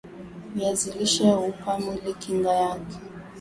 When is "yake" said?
2.53-2.97